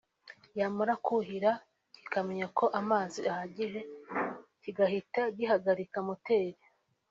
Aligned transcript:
yamara 0.59 0.93
kuhira 1.05 1.51
kikamenya 1.95 2.45
ko 2.57 2.65
amazi 2.81 3.19
ahagije 3.31 3.79
kigahita 4.61 5.21
gihagarika 5.37 5.97
moteri 6.07 6.53